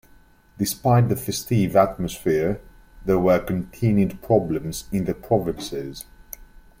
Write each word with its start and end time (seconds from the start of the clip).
Despite 0.57 1.09
the 1.09 1.15
festive 1.15 1.75
atmosphere, 1.75 2.59
there 3.05 3.19
were 3.19 3.37
continued 3.37 4.19
problems 4.23 4.85
in 4.91 5.05
the 5.05 5.13
provinces. 5.13 6.05